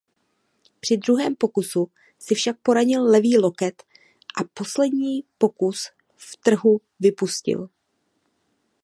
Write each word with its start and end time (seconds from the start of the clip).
Při 0.79 0.97
druhém 0.97 1.35
pokusu 1.35 1.87
si 2.19 2.35
však 2.35 2.57
poranil 2.63 3.03
levý 3.03 3.37
loket 3.37 3.83
a 4.37 4.43
poslední 4.53 5.23
pokus 5.37 5.91
v 6.17 6.37
trhu 6.37 6.81
vypustil. 6.99 7.69